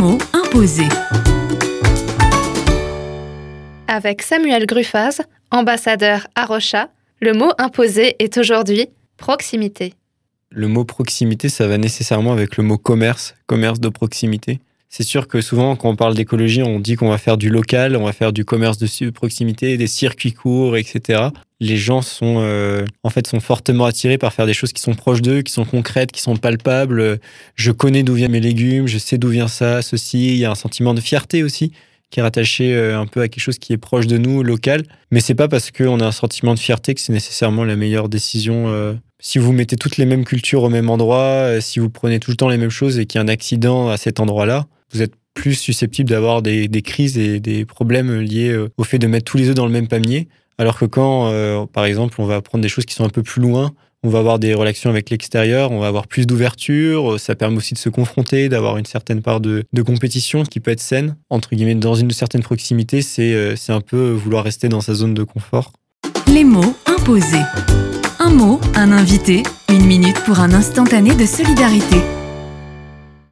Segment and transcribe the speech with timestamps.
[0.00, 0.88] mots imposés.
[3.86, 6.88] Avec Samuel Gruffaz, ambassadeur à Rocha,
[7.20, 9.92] le mot imposé est aujourd'hui proximité.
[10.48, 14.60] Le mot proximité, ça va nécessairement avec le mot commerce, commerce de proximité.
[14.92, 17.94] C'est sûr que souvent, quand on parle d'écologie, on dit qu'on va faire du local,
[17.94, 21.28] on va faire du commerce de proximité, des circuits courts, etc.
[21.60, 24.94] Les gens sont, euh, en fait, sont fortement attirés par faire des choses qui sont
[24.94, 27.20] proches d'eux, qui sont concrètes, qui sont palpables.
[27.54, 30.32] Je connais d'où viennent mes légumes, je sais d'où vient ça, ceci.
[30.32, 31.70] Il y a un sentiment de fierté aussi
[32.10, 34.82] qui est rattaché euh, un peu à quelque chose qui est proche de nous, local.
[35.10, 38.08] Mais c'est pas parce qu'on a un sentiment de fierté que c'est nécessairement la meilleure
[38.08, 38.68] décision.
[38.68, 38.94] Euh.
[39.20, 42.36] Si vous mettez toutes les mêmes cultures au même endroit, si vous prenez tout le
[42.36, 45.12] temps les mêmes choses et qu'il y a un accident à cet endroit-là, vous êtes
[45.34, 49.38] plus susceptible d'avoir des, crises et des problèmes liés euh, au fait de mettre tous
[49.38, 50.28] les œufs dans le même panier.
[50.60, 53.22] Alors que quand, euh, par exemple, on va prendre des choses qui sont un peu
[53.22, 53.70] plus loin,
[54.02, 57.72] on va avoir des relations avec l'extérieur, on va avoir plus d'ouverture, ça permet aussi
[57.72, 61.16] de se confronter, d'avoir une certaine part de, compétition qui peut être saine.
[61.30, 65.14] Entre guillemets, dans une certaine proximité, euh, c'est un peu vouloir rester dans sa zone
[65.14, 65.72] de confort.
[66.26, 67.40] Les mots imposés.
[68.18, 72.02] Un mot, un invité, une minute pour un instantané de solidarité.